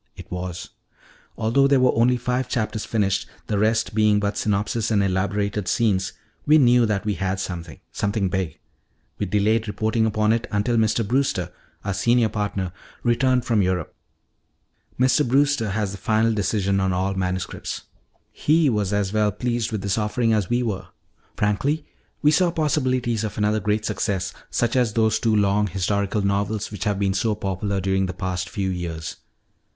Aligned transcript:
It 0.15 0.31
was. 0.31 0.71
"Although 1.37 1.67
there 1.67 1.79
were 1.79 1.93
only 1.93 2.17
five 2.17 2.49
chapters 2.49 2.85
finished, 2.85 3.27
the 3.45 3.59
rest 3.59 3.93
being 3.93 4.19
but 4.19 4.35
synopsis 4.35 4.89
and 4.89 5.03
elaborated 5.03 5.67
scenes, 5.67 6.13
we 6.43 6.57
knew 6.57 6.87
that 6.87 7.05
we 7.05 7.13
had 7.13 7.39
something 7.39 7.79
something 7.91 8.27
big. 8.27 8.57
We 9.19 9.27
delayed 9.27 9.67
reporting 9.67 10.07
upon 10.07 10.33
it 10.33 10.47
until 10.49 10.75
Mr. 10.77 11.07
Brewster 11.07 11.51
our 11.85 11.93
senior 11.93 12.29
partner 12.29 12.71
returned 13.03 13.45
from 13.45 13.61
Europe. 13.61 13.93
Mr. 14.99 15.23
Brewster 15.23 15.69
has 15.69 15.91
the 15.91 15.99
final 15.99 16.33
decision 16.33 16.79
on 16.79 16.93
all 16.93 17.13
manuscripts; 17.13 17.83
he 18.31 18.71
was 18.71 18.91
as 18.91 19.13
well 19.13 19.31
pleased 19.31 19.71
with 19.71 19.83
this 19.83 19.99
offering 19.99 20.33
as 20.33 20.49
we 20.49 20.63
were. 20.63 20.87
Frankly, 21.37 21.85
we 22.23 22.31
saw 22.31 22.49
possibilities 22.49 23.23
of 23.23 23.37
another 23.37 23.59
great 23.59 23.85
success 23.85 24.33
such 24.49 24.75
as 24.75 24.93
those 24.93 25.19
two 25.19 25.35
long 25.35 25.67
historical 25.67 26.23
novels 26.23 26.71
which 26.71 26.85
have 26.85 26.97
been 26.97 27.13
so 27.13 27.35
popular 27.35 27.79
during 27.79 28.07
the 28.07 28.13
past 28.13 28.49
few 28.49 28.71
years. 28.71 29.17